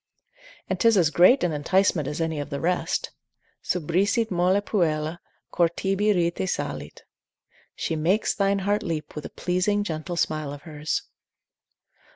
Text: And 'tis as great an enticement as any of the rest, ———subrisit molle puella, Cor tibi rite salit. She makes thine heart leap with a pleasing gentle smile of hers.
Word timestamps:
And 0.67 0.79
'tis 0.79 0.97
as 0.97 1.11
great 1.11 1.43
an 1.43 1.51
enticement 1.51 2.07
as 2.07 2.19
any 2.19 2.39
of 2.39 2.49
the 2.49 2.59
rest, 2.59 3.11
———subrisit 3.61 4.31
molle 4.31 4.59
puella, 4.59 5.21
Cor 5.51 5.69
tibi 5.69 6.11
rite 6.11 6.49
salit. 6.49 7.03
She 7.75 7.95
makes 7.95 8.33
thine 8.33 8.57
heart 8.65 8.81
leap 8.81 9.13
with 9.13 9.25
a 9.25 9.29
pleasing 9.29 9.83
gentle 9.83 10.17
smile 10.17 10.51
of 10.53 10.63
hers. 10.63 11.03